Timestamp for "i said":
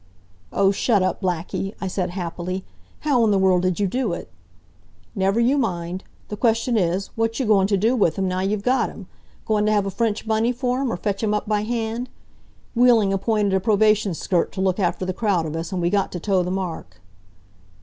1.79-2.09